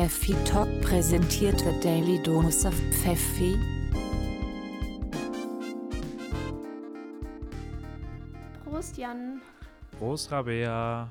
[0.00, 3.54] Pfeffi Talk präsentiert wird Daily Dose of Pfeffi.
[8.64, 9.42] Prost, Jan.
[9.98, 11.10] Prost, Rabea.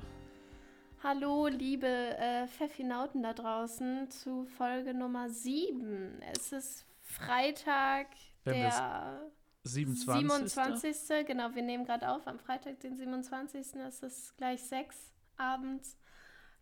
[1.04, 6.20] Hallo, liebe äh, Pfeffinauten da draußen zu Folge Nummer 7.
[6.34, 8.08] Es ist Freitag,
[8.42, 9.30] Wenn der
[9.62, 10.28] 27.
[10.28, 11.26] 27.
[11.28, 12.26] Genau, wir nehmen gerade auf.
[12.26, 13.72] Am Freitag, den 27.
[13.86, 15.96] Es ist gleich 6 abends.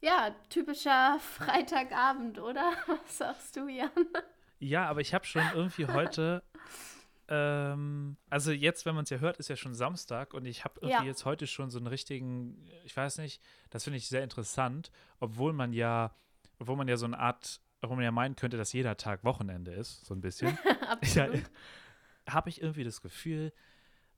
[0.01, 2.73] Ja, typischer Freitagabend, oder?
[2.87, 3.91] Was sagst du, Jan?
[4.61, 6.43] Ja, aber ich habe schon irgendwie heute,
[7.29, 10.75] ähm, also jetzt, wenn man es ja hört, ist ja schon Samstag und ich habe
[10.81, 11.09] irgendwie Ja.
[11.09, 14.91] jetzt heute schon so einen richtigen, ich weiß nicht, das finde ich sehr interessant,
[15.21, 16.15] obwohl man ja,
[16.59, 19.73] obwohl man ja so eine Art, obwohl man ja meinen könnte, dass jeder Tag Wochenende
[19.73, 20.59] ist, so ein bisschen.
[20.65, 20.89] ja,
[21.27, 21.43] Absolut.
[22.29, 23.53] habe ich irgendwie das Gefühl,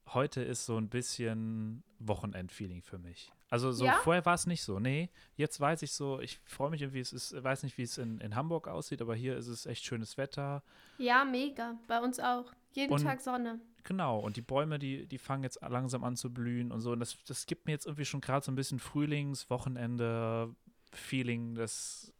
[0.08, 3.30] heute ist so ein bisschen Wochenend-Feeling für mich.
[3.50, 3.94] Also so Ja?
[4.04, 4.78] vorher war es nicht so.
[4.78, 7.98] Nee, jetzt weiß ich so, ich freue mich irgendwie, es ist, weiß nicht, wie es
[7.98, 10.62] in, in Hamburg aussieht, aber hier ist es echt schönes Wetter.
[10.98, 11.76] Ja, mega.
[11.88, 12.52] Bei uns auch.
[12.72, 13.60] Jeden Und- Tag Sonne.
[13.82, 16.92] Genau, und die Bäume, die, die fangen jetzt langsam an zu blühen und so.
[16.92, 21.54] Und das, das gibt mir jetzt irgendwie schon gerade so ein bisschen Frühlings-Wochenende-Feeling.
[21.54, 22.12] Das,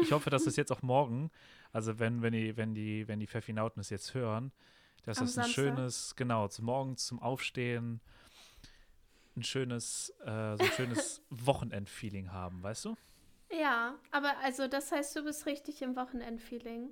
[0.00, 1.30] ich hoffe, dass das jetzt auch morgen,
[1.72, 4.52] also wenn, wenn die, wenn die, wenn die Pfeffinauten es jetzt hören,
[5.04, 5.54] dass Am das ein Samstag?
[5.54, 8.00] schönes, genau, zum Morgens zum Aufstehen
[9.38, 12.96] ein schönes, äh, so ein schönes Wochenend-Feeling haben, weißt du?
[13.50, 16.90] Ja, aber also das heißt, du bist richtig im Wochenendfeeling.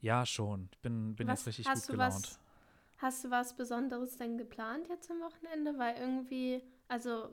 [0.00, 0.68] Ja, schon.
[0.72, 2.14] Ich bin, bin Was- jetzt richtig hast gut du gelaunt.
[2.14, 2.40] was-
[2.98, 5.78] Hast du was Besonderes denn geplant jetzt am Wochenende?
[5.78, 7.28] Weil irgendwie, also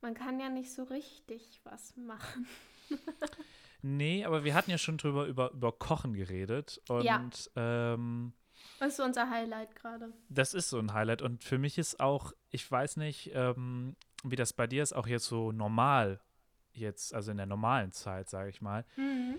[0.00, 2.46] man kann ja nicht so richtig was machen.
[3.82, 7.30] Nee, aber wir hatten ja schon drüber über, über Kochen geredet und Ja.
[7.56, 8.32] ähm,
[8.80, 10.10] Das ist unser Highlight gerade.
[10.30, 14.36] Das ist so ein Highlight und für mich ist auch, ich weiß nicht, ähm, wie
[14.36, 16.18] das bei dir ist, auch jetzt so normal,
[16.72, 18.86] jetzt, also in der normalen Zeit, sage ich mal.
[18.96, 19.36] Mhm.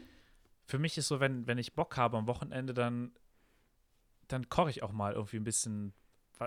[0.67, 3.12] Für mich ist so, wenn, wenn ich Bock habe am Wochenende, dann,
[4.28, 5.94] dann koche ich auch mal irgendwie ein bisschen,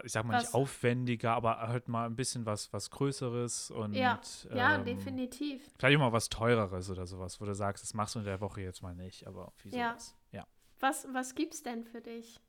[0.05, 0.45] ich sag mal Was?
[0.45, 4.21] nicht aufwendiger, aber halt mal ein bisschen was, was Größeres und Ja,
[4.55, 5.69] ja, ähm, definitiv.
[5.79, 8.41] vielleicht auch mal was Teureres oder sowas, wo du sagst, das machst du in der
[8.41, 9.91] Woche jetzt mal nicht, aber irgendwie Ja.
[9.91, 10.17] sowas.
[10.31, 10.47] Ja.
[10.79, 12.41] Was, was gibt's denn für dich?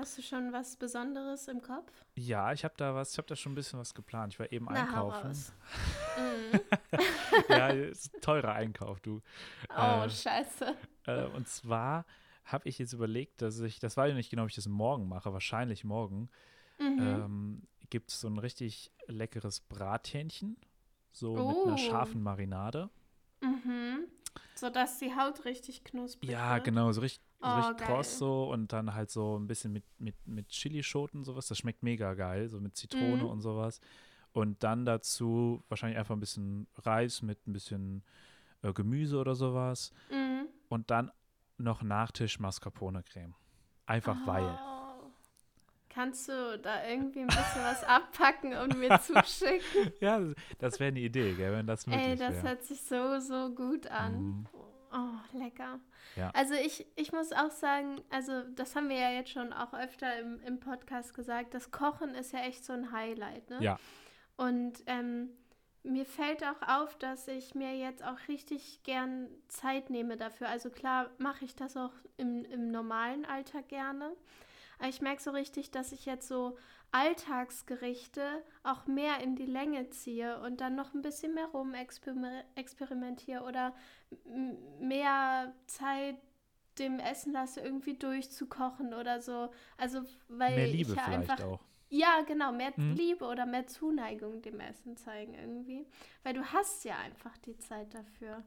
[0.00, 1.92] Hast du schon was Besonderes im Kopf?
[2.16, 4.32] Ja, ich habe da was, ich habe da schon ein bisschen was geplant.
[4.32, 5.26] Ich war eben Na, einkaufen.
[5.28, 5.52] raus.
[6.16, 6.60] Mhm.
[7.48, 9.20] ja, ist ein teurer Einkauf, du.
[9.76, 10.74] Oh, Äh, scheiße.
[11.06, 12.06] Äh, und zwar
[12.46, 15.06] habe ich jetzt überlegt, dass ich, das weiß ich nicht genau, ob ich das morgen
[15.08, 16.30] mache, wahrscheinlich morgen,
[16.78, 16.98] Mhm.
[16.98, 20.56] ähm, gibt es so ein richtig leckeres Brathähnchen,
[21.12, 21.76] so mit einer Oh.
[21.76, 22.88] scharfen Marinade.
[23.40, 24.06] mhm.
[24.54, 26.64] Sodass die Haut richtig knusprig Ja, wird.
[26.64, 27.86] genau, so richtig, so Oh, richtig geil.
[27.88, 31.48] kross so und dann halt so ein bisschen mit, mit, mit Chilischoten sowas.
[31.48, 33.26] Das schmeckt mega geil, so mit Zitrone Mhm.
[33.28, 33.80] und sowas.
[34.32, 38.04] Und dann dazu wahrscheinlich einfach ein bisschen Reis mit ein bisschen
[38.62, 39.92] äh, Gemüse oder sowas.
[40.10, 40.46] Mhm.
[40.68, 41.10] Und dann
[41.58, 43.34] noch Nachtisch Mascarpone-Creme.
[43.86, 44.44] Einfach weil.
[44.44, 45.10] Oh.
[45.88, 49.92] Kannst du da irgendwie ein bisschen was abpacken und mir zuschicken?
[50.00, 50.20] Ja,
[50.60, 52.42] das wäre eine Idee, gell, wenn das möglich Ey, das wäre.
[52.48, 54.22] hört sich so, so gut an.
[54.22, 54.46] Mhm.
[54.92, 55.78] Oh, lecker.
[56.16, 56.30] Ja.
[56.34, 60.18] Also ich, ich muss auch sagen, also das haben wir ja jetzt schon auch öfter
[60.18, 63.58] im, im Podcast gesagt, das Kochen ist ja echt so ein Highlight, ne?
[63.62, 63.78] Ja.
[64.36, 65.30] Und ähm,
[65.82, 70.48] mir fällt auch auf, dass ich mir jetzt auch richtig gern Zeit nehme dafür.
[70.48, 74.12] Also klar mache ich das auch im, im normalen Alltag gerne.
[74.80, 76.56] Aber ich merke so richtig, dass ich jetzt so
[76.90, 82.42] Alltagsgerichte auch mehr in die Länge ziehe und dann noch ein bisschen mehr rum exper-
[82.56, 83.74] experimentiere oder
[84.80, 86.16] mehr Zeit
[86.78, 89.52] dem Essen lasse, irgendwie durchzukochen oder so.
[89.76, 91.60] Also, weil Mehr Liebe ich ja vielleicht einfach auch.
[91.90, 92.94] ja, genau, mehr Mhm.
[92.94, 95.86] Liebe oder mehr Zuneigung dem Essen zeigen irgendwie.
[96.22, 98.42] Weil du hast ja einfach die Zeit dafür,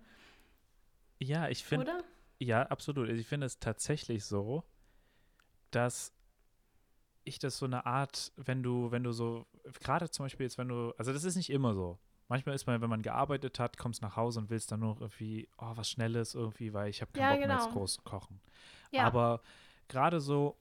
[1.20, 2.04] Ja, ich finde, oder?
[2.40, 3.08] ja, absolut.
[3.08, 4.64] Also Ich finde es tatsächlich so,
[5.72, 6.12] dass
[7.26, 9.46] ich das so eine Art, wenn du, wenn du so,
[9.82, 12.00] gerade zum Beispiel jetzt, wenn du, also das ist nicht immer so.
[12.30, 15.50] Manchmal ist man, wenn man gearbeitet hat, kommst nach Hause und willst dann nur irgendwie,
[15.58, 17.74] oh, was Schnelles irgendwie, weil ich habe keinen Ja, Bock mehr jetzt genau.
[17.80, 18.42] groß zu kochen.
[18.92, 19.42] Ja, Aber
[19.88, 20.58] gerade so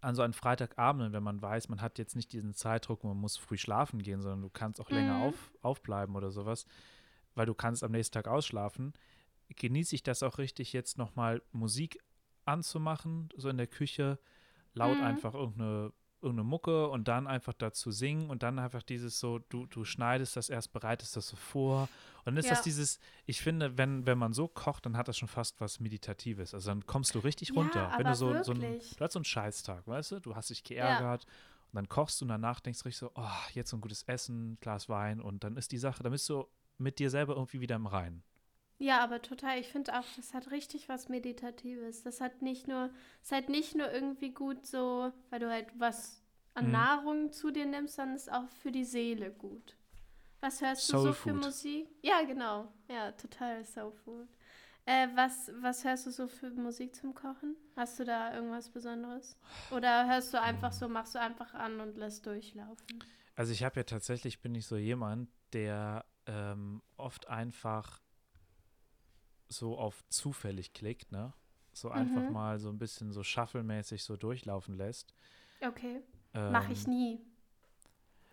[0.00, 3.36] an so einem Freitagabend, wenn man weiß, man hat jetzt nicht diesen Zeitdruck, man muss
[3.36, 5.22] früh schlafen gehen, sondern du kannst auch länger Mhm.
[5.22, 6.66] auf, aufbleiben oder sowas,
[7.34, 8.92] weil du kannst am nächsten Tag ausschlafen,
[9.48, 11.98] genieße ich das auch richtig, jetzt nochmal Musik
[12.44, 14.18] anzumachen, so in der Küche,
[14.76, 15.04] laut Mhm.
[15.04, 15.92] einfach irgendeine,
[16.22, 20.36] irgendeine Mucke und dann einfach dazu singen und dann einfach dieses so, du, du schneidest
[20.36, 21.82] das erst, bereitest das so vor
[22.20, 22.64] und dann ist das Ja.
[22.64, 26.54] dieses, ich finde, wenn, wenn man so kocht, dann hat das schon fast was Meditatives.
[26.54, 27.92] Also dann kommst du richtig Ja, runter.
[27.96, 28.96] wenn du so, so ein, wirklich.
[28.96, 30.20] du hast so einen Scheißtag, weißt du?
[30.20, 31.24] Du hast dich geärgert
[31.72, 34.02] und dann kochst du und danach denkst du richtig so, oh, jetzt so ein gutes
[34.04, 36.46] Essen, Glas Wein und dann ist die Sache, dann bist du
[36.78, 38.22] mit dir selber irgendwie wieder im Reinen.
[38.78, 39.58] Ja, aber total.
[39.58, 42.02] Ich finde auch, das hat richtig was Meditatives.
[42.02, 42.90] Das hat nicht nur,
[43.22, 46.22] ist halt nicht nur irgendwie gut so, weil du halt was
[46.54, 46.72] an Mhm.
[46.72, 49.76] Nahrung zu dir nimmst, sondern ist auch für die Seele gut.
[50.40, 51.42] Was hörst Soul du so für Food.
[51.44, 51.88] Musik?
[52.02, 52.72] Ja, genau.
[52.88, 54.28] Ja, total Soul Food.
[54.84, 57.56] Äh, was, was hörst du so für Musik zum Kochen?
[57.74, 59.36] Hast du da irgendwas Besonderes?
[59.74, 63.02] Oder hörst du einfach so, machst du einfach an und lässt durchlaufen?
[63.34, 68.00] Also ich habe ja tatsächlich, bin ich so jemand, der ähm, oft einfach
[69.48, 71.32] so auf zufällig klickt, ne?
[71.72, 72.32] So einfach Mhm.
[72.32, 75.14] mal so ein bisschen so shuffle-mäßig so durchlaufen lässt.
[75.60, 76.00] Okay.
[76.34, 77.20] Ähm, Mach ich nie.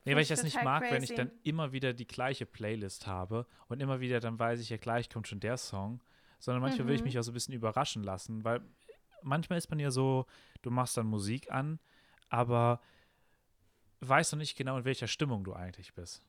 [0.06, 1.16] Nee, weil ich das nicht mag, wenn ich crazy.
[1.16, 5.10] dann immer wieder die gleiche Playlist habe und immer wieder dann weiß ich ja gleich
[5.10, 6.02] kommt schon der Song,
[6.40, 7.06] sondern manchmal will ich Mhm.
[7.06, 8.62] mich auch so ein bisschen überraschen lassen, weil
[9.22, 10.26] manchmal ist man ja so,
[10.62, 11.80] du machst dann Musik an,
[12.30, 12.82] aber
[14.02, 16.22] weißt noch nicht genau, in welcher Stimmung du eigentlich bist.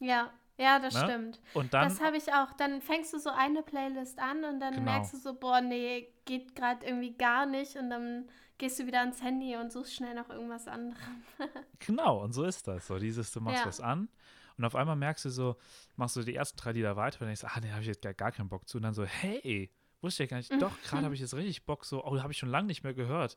[0.00, 1.00] Ja, ja, das Ne?
[1.04, 1.40] stimmt.
[1.54, 2.52] Und dann, das habe ich auch.
[2.54, 4.84] Dann fängst du so eine Playlist an und dann Genau.
[4.90, 7.76] merkst du so, boah, nee, geht gerade irgendwie gar nicht.
[7.76, 10.98] Und dann gehst du wieder ans Handy und suchst schnell noch irgendwas anderes.
[11.78, 12.86] genau, und so ist das.
[12.86, 13.66] So dieses, du machst Ja.
[13.66, 14.08] was an
[14.56, 15.56] und auf einmal merkst du so,
[15.96, 18.14] machst du die ersten drei Lieder weiter und denkst, ah, nee, habe ich jetzt gar,
[18.14, 18.78] gar keinen Bock zu.
[18.78, 19.70] Und dann so, hey,
[20.02, 22.32] wusste ich ja gar nicht, doch, gerade habe ich jetzt richtig Bock, so, oh, habe
[22.32, 23.36] ich schon lange nicht mehr gehört.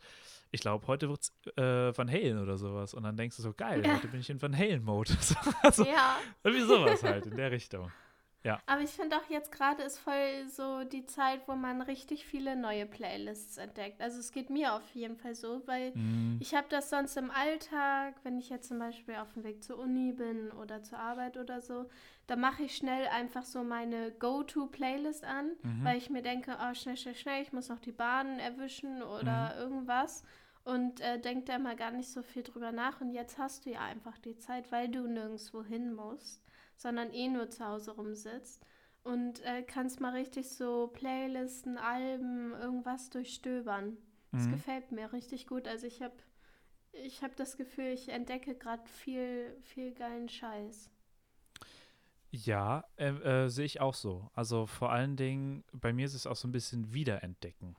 [0.52, 2.94] Ich glaube, heute wird es äh, Van Halen oder sowas.
[2.94, 3.96] Und dann denkst du so, geil, Ja.
[3.96, 5.14] heute bin ich in Van Halen-Mode.
[5.22, 7.92] so, also, ja, irgendwie sowas halt, in der Richtung.
[8.66, 12.56] Aber ich finde auch jetzt gerade ist voll so die Zeit, wo man richtig viele
[12.56, 14.02] neue Playlists entdeckt.
[14.02, 17.32] Also es geht mir auf jeden Fall so, weil Mm, Ich habe das sonst im
[17.32, 21.36] Alltag, wenn ich jetzt zum Beispiel auf dem Weg zur Uni bin oder zur Arbeit
[21.38, 21.90] oder so,
[22.28, 25.84] da mache ich schnell einfach so meine Go-To-Playlist an, Mhm.
[25.84, 29.54] weil ich mir denke, oh, schnell, schnell, schnell, ich muss noch die Bahn erwischen oder
[29.56, 29.62] Mhm.
[29.62, 30.24] irgendwas
[30.70, 33.02] und äh, denke da mal gar nicht so viel drüber nach.
[33.02, 36.44] Und jetzt hast du ja einfach die Zeit, weil du nirgendwo hin musst,
[36.76, 38.64] sondern eh nur zu Hause rumsitzt
[39.04, 43.98] und äh, kannst mal richtig so Playlisten, Alben, irgendwas durchstöbern.
[44.32, 44.52] Das mhm.
[44.52, 45.68] gefällt mir richtig gut.
[45.68, 46.16] Also ich habe
[46.92, 50.92] ich hab das Gefühl, ich entdecke gerade viel, viel geilen Scheiß.
[52.32, 54.30] Ja, äh, äh, sehe ich auch so.
[54.36, 57.76] Also vor allen Dingen, bei mir ist es auch so ein bisschen Wiederentdecken.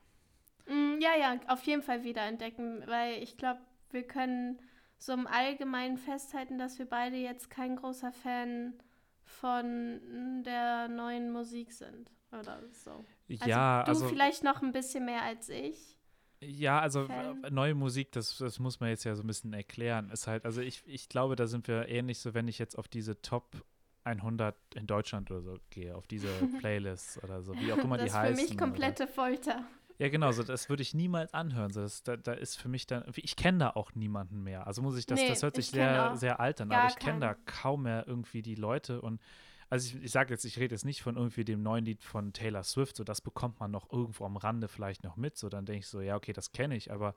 [1.01, 3.59] Ja, ja, auf jeden Fall wiederentdecken, weil ich glaube,
[3.89, 4.59] wir können
[4.99, 8.75] so im Allgemeinen festhalten, dass wir beide jetzt kein großer Fan
[9.23, 13.03] von der neuen Musik sind oder so.
[13.29, 15.97] Also ja, du also vielleicht noch ein bisschen mehr als ich.
[16.39, 17.43] Ja, also Fan.
[17.45, 20.11] äh, neue Musik, das, das muss man jetzt ja so ein bisschen erklären.
[20.11, 22.87] Ist halt, also ich, ich glaube, da sind wir ähnlich so, wenn ich jetzt auf
[22.87, 23.63] diese Top
[24.03, 26.27] 100 in Deutschland oder so gehe, auf diese
[26.59, 28.49] Playlists oder so, wie auch immer das die ist für heißen.
[28.49, 29.65] mich komplette Folter.
[29.97, 31.71] Ja, genau, so, das würde ich niemals anhören.
[31.71, 34.65] So, das, da, da ist für mich dann, ich kenne da auch niemanden mehr.
[34.65, 37.19] Also muss ich, das, Nee, das hört sich sehr, sehr alt an, aber ich kenne
[37.19, 39.21] da kaum mehr irgendwie die Leute und
[39.69, 42.33] also ich, ich sage jetzt, ich rede jetzt nicht von irgendwie dem neuen Lied von
[42.33, 45.65] Taylor Swift, so das bekommt man noch irgendwo am Rande vielleicht noch mit, so dann
[45.65, 47.15] denke ich so, ja, okay, das kenne ich, aber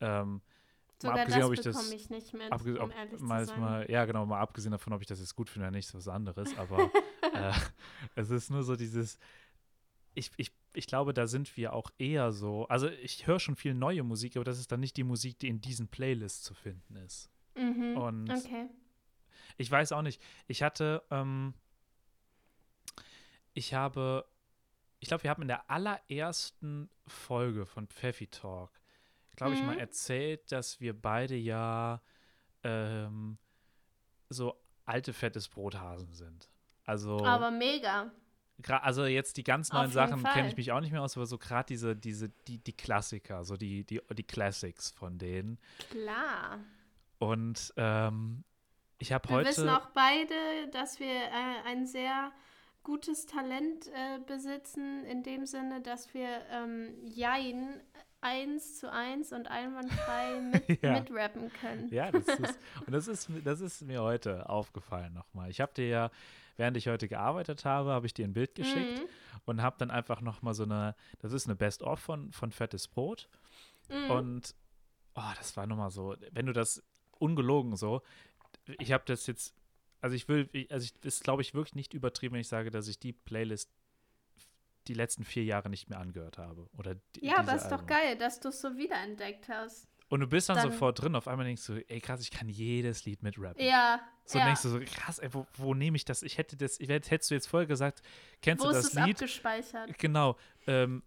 [0.00, 0.40] ähm,
[1.00, 3.90] Sogar abgesehen, das ob ich das- ich nicht mit, Abge um ob, ehrlich mal, mal,
[3.90, 6.08] ja, genau, mal abgesehen davon, ob ich das jetzt gut finde oder nicht, ist was
[6.08, 6.52] anderes.
[6.58, 6.90] Aber
[7.34, 7.52] äh,
[8.16, 9.18] es ist nur so dieses,
[10.14, 13.74] ich, ich, ich glaube, da sind wir auch eher so, also ich höre schon viel
[13.74, 16.96] neue Musik, aber das ist dann nicht die Musik, die in diesen Playlists zu finden
[16.96, 17.30] ist.
[17.56, 17.96] Mhm.
[17.96, 18.68] Und Okay.
[19.56, 21.54] ich weiß auch nicht, ich hatte, ähm,
[23.52, 24.26] ich habe,
[25.00, 28.70] ich glaube, wir haben in der allerersten Folge von Pfeffi Talk,
[29.36, 29.80] glaube ich, mal Mhm.
[29.80, 32.02] erzählt, dass wir beide ja
[32.62, 33.38] ähm,
[34.28, 36.50] so alte, fettes Brothasen sind.
[36.84, 38.10] Also, Aber mega.
[38.68, 41.38] Also jetzt die ganz neuen Sachen kenne ich mich auch nicht mehr aus, aber so
[41.38, 45.58] gerade diese, diese, die, die Klassiker, so die, die, die Classics von denen.
[45.90, 46.60] Klar.
[47.18, 48.44] Und ähm,
[48.98, 49.48] ich habe Wir heute.
[49.48, 50.34] wissen auch beide,
[50.72, 52.32] dass wir äh, ein sehr
[52.82, 57.80] gutes Talent äh, besitzen, in dem Sinne, dass wir ähm, Jein
[58.24, 60.92] eins zu eins und einwandfrei mit, Ja.
[61.00, 61.88] mitrappen können.
[61.92, 65.50] Ja, das ist, und das ist, mir- das ist mir heute aufgefallen nochmal.
[65.50, 66.10] Ich habe dir ja,
[66.56, 69.08] während ich heute gearbeitet habe, habe ich dir ein Bild geschickt Mhm.
[69.44, 73.28] und habe dann einfach nochmal so eine, das ist eine Best-of von, von Fettes Brot.
[73.90, 74.10] Mhm.
[74.10, 74.54] Und
[75.14, 76.82] oh, das war nochmal so, wenn du das
[77.18, 78.02] ungelogen so,
[78.78, 79.54] ich habe das jetzt,
[80.00, 82.70] also ich will, ich- also ich, das glaube ich wirklich nicht übertrieben, wenn ich sage,
[82.70, 83.70] dass ich die Playlist
[84.88, 86.68] die letzten vier Jahre nicht mehr angehört habe.
[86.76, 89.88] Oder die, ja, aber ist doch geil, dass du es so wiederentdeckt hast.
[90.08, 92.48] Und du bist dann, Dann- sofort drin, auf einmal denkst du, ey krass, ich kann
[92.48, 93.64] jedes Lied mitrappen.
[93.64, 94.44] Ja, So ja.
[94.44, 96.22] denkst du so, krass, ey, wo, wo nehme ich das?
[96.22, 98.02] Ich hätte das, ich hätte, hättest du jetzt vorher gesagt,
[98.42, 99.16] kennst Wo du ist das es Lied?
[99.16, 99.98] abgespeichert?
[99.98, 100.36] Genau.
[100.66, 101.02] Ähm,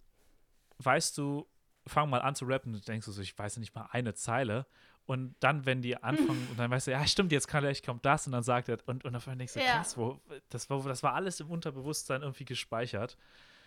[0.79, 1.47] weißt du,
[1.85, 4.13] fang mal an zu rappen und denkst du so, ich weiß ja nicht mal eine
[4.13, 4.65] Zeile.
[5.05, 8.03] Und dann, wenn die anfangen, und dann weißt du, ja, stimmt, jetzt kann gleich kommt
[8.05, 9.77] das, und dann sagt er, und, und dann denkst du, Ja.
[9.77, 10.19] krass, wo,
[10.49, 13.15] das, war, das war alles im Unterbewusstsein irgendwie gespeichert.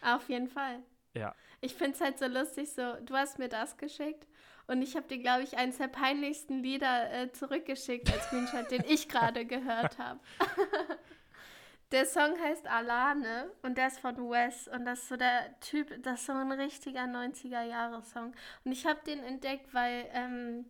[0.03, 0.83] Auf jeden Fall.
[1.15, 1.35] Ja.
[1.61, 4.27] Ich finde es halt so lustig, so, du hast mir das geschickt
[4.67, 8.85] und ich habe dir, glaube ich, eines der peinlichsten Lieder äh, zurückgeschickt als Screenshot, den
[8.87, 10.21] ich gerade gehört habe.
[11.93, 16.03] der Song heißt Alane und der ist von Wes und das ist so der Typ,
[16.03, 18.33] das ist so ein richtiger 90er-Jahre-Song.
[18.65, 20.67] Und ich habe den entdeckt, weil ähm,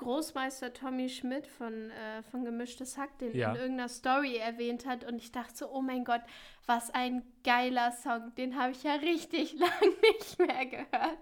[0.00, 3.50] Großmeister Tommy Schmidt von, äh, von Gemischtes Hack den Ja.
[3.50, 6.22] in irgendeiner Story erwähnt hat und ich dachte so, oh mein Gott,
[6.66, 8.34] was ein geiler Song.
[8.36, 9.70] Den habe ich ja richtig lang
[10.02, 11.18] nicht mehr gehört.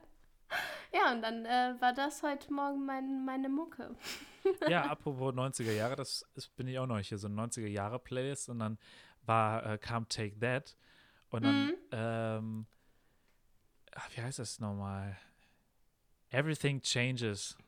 [0.93, 3.95] Ja, und dann äh, war das heute Morgen mein, meine Mucke.
[4.69, 7.99] Ja, apropos 90er Jahre, das ist, bin ich auch noch hier, so ein 90er Jahre
[7.99, 8.79] Playlist und dann
[9.27, 10.75] war, äh, kam Take That
[11.31, 11.75] und dann, Mhm.
[11.93, 12.67] ähm,
[13.95, 15.19] ach, wie heißt das nochmal?
[16.31, 17.59] Everything Changes.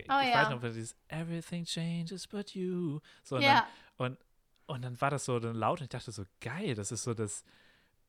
[0.00, 0.50] Ich Oh, weiß ja.
[0.50, 3.00] noch, dieses Everything Changes but you.
[3.22, 4.18] So, und, ja, dann, und,
[4.66, 7.14] und dann war das so dann laut und ich dachte so, geil, das ist so
[7.14, 7.44] das,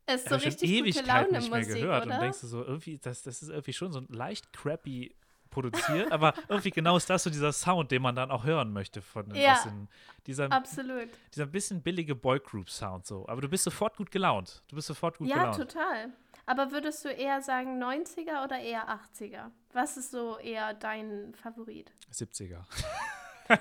[0.07, 2.05] ist so ich schon richtig gute Ewigkeit Laune nicht mehr Musik, gehört.
[2.05, 2.15] oder?
[2.15, 5.15] Und denkst du so, irgendwie, das, das ist irgendwie schon so leicht crappy
[5.55, 9.01] produziert, aber irgendwie genau ist das so dieser Sound, den man dann auch hören möchte
[9.01, 9.57] von Ja.
[9.65, 9.87] den,
[10.27, 11.07] dieser, Absolut.
[11.33, 13.25] dieser bisschen billige Boygroup-Sound so.
[13.27, 14.61] Aber du bist sofort gut gelaunt.
[14.67, 15.57] Du bist sofort gut Ja, gelaunt.
[15.57, 16.11] total.
[16.45, 19.49] Aber würdest du eher sagen 90er oder eher 80er?
[19.73, 21.91] Was ist so eher dein Favorit?
[22.13, 22.61] 70er.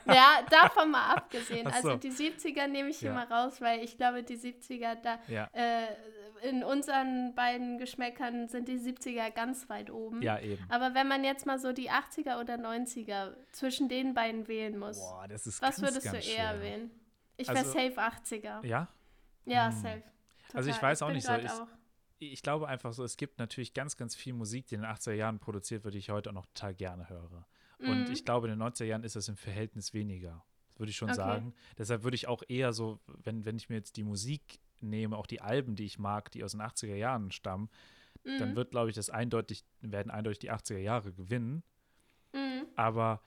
[0.06, 1.66] Ja, davon mal abgesehen.
[1.70, 1.90] Ach so.
[1.90, 3.14] Also die 70er nehme ich hier Ja.
[3.16, 5.88] mal raus, weil ich glaube, die 70er, da Ja, äh,
[6.48, 10.22] in unseren beiden Geschmäckern sind die 70er ganz weit oben.
[10.22, 10.64] ja, eben.
[10.68, 14.98] Aber wenn man jetzt mal so die 80er oder 90er zwischen den beiden wählen muss,
[14.98, 16.60] Boah, das ist was ganz, würdest du ganz eher schwer.
[16.60, 16.90] wählen?
[17.36, 18.64] Ich wäre Also- safe 80er.
[18.66, 18.88] Ja?
[19.46, 19.72] Ja, Hm.
[19.72, 20.02] safe.
[20.52, 20.90] Also ich Total.
[20.90, 21.66] weiß auch bin nicht so, ich- auch-
[22.20, 25.16] Ich glaube einfach so, es gibt natürlich ganz, ganz viel Musik, die in den 80er
[25.16, 27.44] Jahren produziert wird, die ich heute auch noch total gerne höre.
[27.80, 28.12] Und Mhm.
[28.12, 30.42] ich glaube, in den 90er Jahren ist das im Verhältnis weniger,
[30.78, 31.16] würde ich schon Okay.
[31.16, 31.54] sagen.
[31.76, 35.26] Deshalb würde ich auch eher so, wenn, wenn ich mir jetzt die Musik nehme, auch
[35.26, 37.68] die Alben, die ich mag, die aus den 80er Jahren stammen,
[38.24, 38.56] dann Mhm.
[38.56, 41.62] wird, glaube ich, das eindeutig, werden eindeutig die 80er Jahre gewinnen.
[42.32, 42.66] Mhm.
[42.76, 43.20] Aber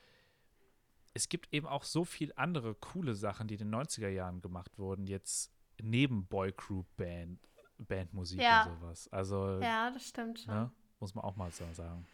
[1.14, 4.78] es gibt eben auch so viel andere coole Sachen, die in den 90er Jahren gemacht
[4.78, 7.40] wurden, jetzt neben Boygroup-Band,
[7.78, 8.64] Bandmusik Ja.
[8.64, 9.08] und sowas.
[9.10, 10.54] Also, Ja, das stimmt schon.
[10.54, 12.06] ne, muss man auch mal so sagen.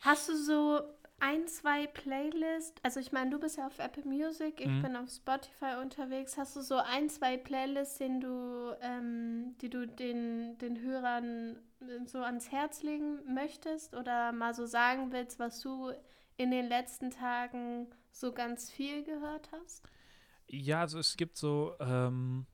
[0.00, 0.80] Hast du so
[1.18, 2.74] ein, zwei Playlists?
[2.82, 4.82] Also ich meine, du bist ja auf Apple Music, ich Mhm.
[4.82, 6.36] bin auf Spotify unterwegs.
[6.36, 12.06] Hast du so ein, zwei Playlists, den du, ähm, die du den, den Hörern äh,
[12.06, 15.92] so ans Herz legen möchtest oder mal so sagen willst, was du
[16.36, 19.84] in den letzten Tagen so ganz viel gehört hast?
[20.48, 22.46] Ja, also es gibt so, ähm,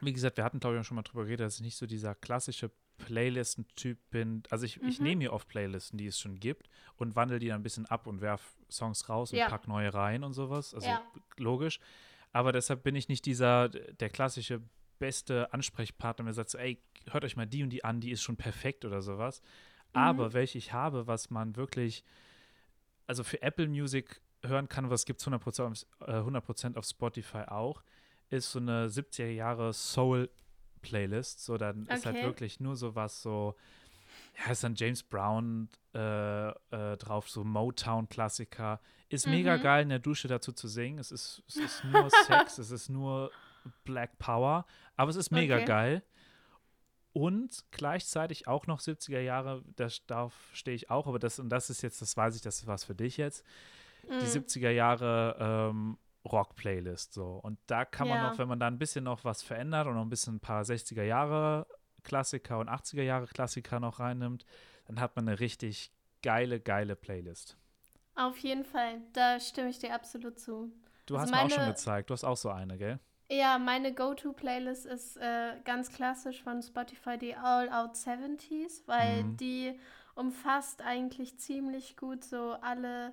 [0.00, 2.14] wie gesagt, wir hatten, glaube ich, schon mal drüber geredet, dass ich nicht so dieser
[2.14, 4.42] klassische Playlisten-Typ bin.
[4.50, 5.04] Also ich, ich Mhm.
[5.04, 8.06] nehme mir oft Playlisten, die es schon gibt und wandle die dann ein bisschen ab
[8.06, 9.48] und werf Songs raus und Ja.
[9.48, 10.74] pack neue rein und sowas.
[10.74, 11.02] Also Ja.
[11.36, 11.78] logisch.
[12.32, 14.60] Aber deshalb bin ich nicht dieser, der klassische
[14.98, 18.22] beste Ansprechpartner, der sagt so, ey, hört euch mal die und die an, die ist
[18.22, 19.40] schon perfekt oder sowas.
[19.40, 20.00] Mhm.
[20.00, 22.04] Aber welche ich habe, was man wirklich,
[23.06, 27.44] also für Apple Music hören kann, was gibt es 100%, auf- äh, 100% auf Spotify
[27.48, 27.82] auch,
[28.30, 30.28] ist so eine 70er Jahre Soul
[30.78, 31.44] Playlist.
[31.44, 32.24] So, dann ist halt Okay.
[32.26, 33.54] wirklich nur sowas so,
[34.44, 38.80] ja, ist dann James Brown äh, äh, drauf, so Motown-Klassiker.
[39.08, 39.60] Ist mega Mhm.
[39.62, 40.98] geil in der Dusche dazu zu singen.
[40.98, 43.32] Es ist, es ist nur Sex, es ist nur
[43.84, 44.64] Black Power,
[44.96, 45.64] aber es ist mega Okay.
[45.66, 46.02] geil.
[47.12, 51.68] Und gleichzeitig auch noch 70er Jahre, das, darauf stehe ich auch, aber das, und das
[51.70, 53.44] ist jetzt, das weiß ich, das ist was für dich jetzt,
[54.20, 54.26] die Mhm.
[54.26, 57.40] 70er Jahre ähm, Rock-Playlist so.
[57.42, 58.30] Und da kann man Ja.
[58.30, 60.62] noch, wenn man da ein bisschen noch was verändert und noch ein bisschen ein paar
[60.64, 61.66] 60er Jahre
[62.04, 64.44] Klassiker und 80er Jahre Klassiker noch reinnimmt,
[64.86, 67.56] dann hat man eine richtig geile, geile Playlist.
[68.14, 70.72] Auf jeden Fall, da stimme ich dir absolut zu.
[71.06, 72.98] Du Also hast mir auch schon meine- gezeigt, du hast auch so eine, gell?
[73.30, 79.36] Ja, meine Go-To-Playlist ist äh, ganz klassisch von Spotify die All Out 70s, weil Mhm.
[79.36, 79.78] die
[80.14, 83.12] umfasst eigentlich ziemlich gut so alle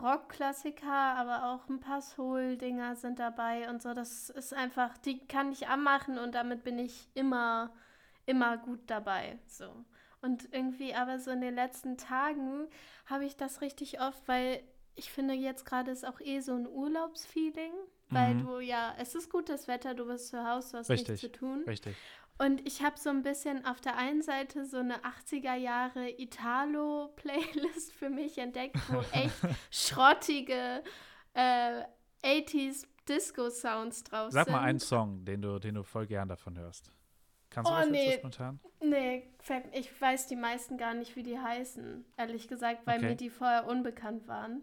[0.00, 3.94] Rock-Klassiker, aber auch ein paar Soul-Dinger sind dabei und so.
[3.94, 7.72] Das ist einfach, die kann ich anmachen und damit bin ich immer,
[8.26, 9.38] immer gut dabei.
[9.46, 9.84] So.
[10.22, 12.68] Und irgendwie aber so in den letzten Tagen
[13.06, 14.62] habe ich das richtig oft, weil
[14.94, 17.72] ich finde jetzt gerade ist auch eh so ein Urlaubsfeeling,
[18.10, 18.46] weil Mhm.
[18.46, 21.32] du ja, es ist gutes Wetter, du bist zu Hause, du hast Richtig, nichts zu
[21.32, 21.64] tun.
[21.66, 21.96] Richtig.
[22.38, 27.92] Und ich habe so ein bisschen auf der einen Seite so eine 80er Jahre Italo-Playlist
[27.92, 29.34] für mich entdeckt, wo echt
[29.70, 30.82] schrottige
[31.34, 31.82] äh,
[32.22, 34.52] 80s Disco-Sounds drauf Sag sind.
[34.52, 36.92] mal einen Song, den du, den du voll gern davon hörst.
[37.50, 38.04] Kannst du Oh, was nee.
[38.06, 38.60] dazu spontan?
[38.82, 39.30] Nee,
[39.72, 43.10] ich weiß die meisten gar nicht, wie die heißen, ehrlich gesagt, weil Okay.
[43.10, 44.62] mir die vorher unbekannt waren.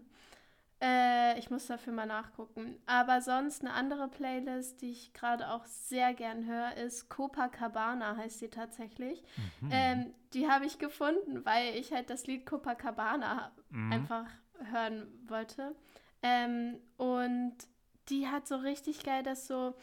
[0.80, 2.78] Äh, ich muss dafür mal nachgucken.
[2.86, 8.40] Aber sonst eine andere Playlist, die ich gerade auch sehr gern höre, ist Copacabana, heißt
[8.40, 9.22] sie tatsächlich.
[9.60, 9.68] Mhm.
[9.70, 13.92] Ähm, die habe ich gefunden, weil ich halt das Lied Copacabana Mhm.
[13.92, 14.26] einfach
[14.70, 15.74] hören wollte.
[16.22, 17.56] Ähm, und
[18.08, 19.74] die hat so richtig geil das so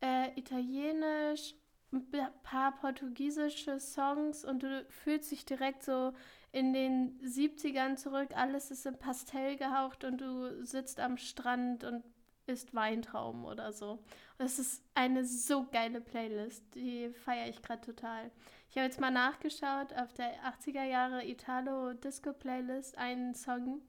[0.00, 1.54] äh, italienisch,
[1.92, 2.06] ein
[2.42, 6.12] paar portugiesische Songs und du fühlst dich direkt so
[6.54, 8.28] in den 70ern zurück.
[8.36, 12.04] Alles ist in Pastell gehaucht und du sitzt am Strand und
[12.46, 14.04] isst Weintrauben oder so.
[14.38, 16.62] Es ist eine so geile Playlist.
[16.76, 18.30] Die feiere ich gerade total.
[18.70, 23.82] Ich habe jetzt mal nachgeschaut auf der 80er Jahre Italo Disco Playlist einen Song,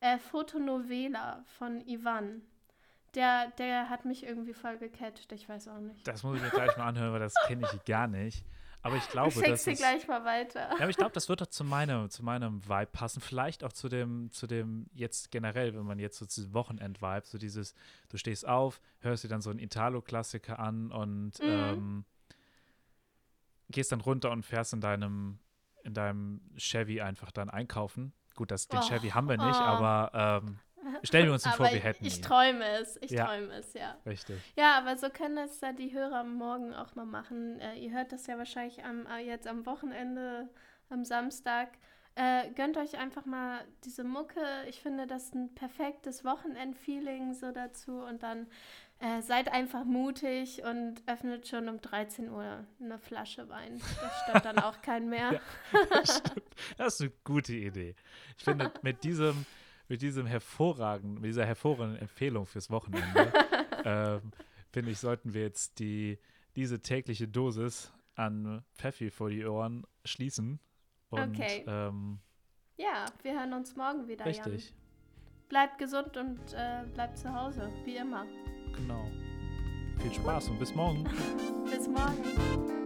[0.00, 2.42] äh, Fotonovela von Ivan.
[3.14, 6.06] Der, der hat mich irgendwie voll gecatcht, ich weiß auch nicht.
[6.06, 8.44] Das muss ich mir gleich mal anhören, weil das kenne ich gar nicht.
[8.82, 10.70] Aber ich glaube, ich das gleich mal weiter.
[10.70, 13.20] Ja, aber ich glaube, das wird doch zu meinem, zu meinem Vibe passen.
[13.20, 17.36] Vielleicht auch zu dem, zu dem jetzt generell, wenn man jetzt so zu Wochenend-Vibe, so
[17.36, 17.74] dieses,
[18.08, 21.46] du stehst auf, hörst dir dann so einen Italo-Klassiker an und Mhm.
[21.48, 22.04] ähm,
[23.68, 25.38] gehst dann runter und fährst in deinem,
[25.84, 28.12] in deinem Chevy einfach dann einkaufen.
[28.34, 29.62] Gut, das, den Oh, Chevy haben wir nicht, oh.
[29.62, 30.58] aber ähm,
[31.02, 32.22] stellen wir uns vor, wir ich, hätten ich ihn.
[32.22, 33.26] träume es, ich Ja.
[33.26, 33.96] träume es, ja.
[34.06, 34.36] Richtig.
[34.56, 37.58] Ja, aber so können das ja die Hörer morgen auch mal machen.
[37.60, 40.48] Äh, ihr hört das ja wahrscheinlich am, äh, jetzt am Wochenende,
[40.88, 41.68] am Samstag.
[42.16, 44.40] Äh, gönnt euch einfach mal diese Mucke.
[44.68, 48.00] Ich finde, das ist ein perfektes Wochenend-Feeling so dazu.
[48.02, 48.46] Und dann
[48.98, 53.80] äh, seid einfach mutig und öffnet schon um 13 Uhr eine Flasche Wein.
[54.02, 55.40] Das stört dann auch keinen mehr.
[56.04, 56.42] Stimmt.
[56.76, 57.94] Das ist eine gute Idee.
[58.36, 59.46] Ich finde, mit diesem,
[59.90, 63.32] mit diesem hervorragenden, mit dieser hervorragenden Empfehlung fürs Wochenende,
[63.84, 64.20] ähm,
[64.70, 66.18] finde ich, sollten wir jetzt die,
[66.56, 70.60] diese tägliche Dosis an Pfeffi vor die Ohren schließen.
[71.10, 71.64] Und Okay.
[71.66, 72.20] ähm,
[72.76, 74.44] Ja, wir hören uns morgen wieder, Jan.
[74.50, 74.72] richtig,
[75.48, 78.24] Bleibt gesund und äh, bleibt zu Hause, wie immer.
[78.76, 79.04] genau.
[79.98, 81.02] Viel Spaß und bis morgen.
[81.70, 82.79] Bis morgen.